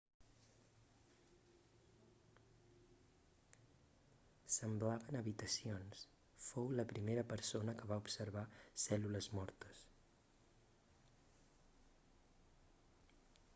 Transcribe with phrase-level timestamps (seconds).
[4.55, 6.01] semblaven habitacions
[6.45, 8.45] fou la primera persona que va observar
[8.85, 9.83] cèl·lules mortes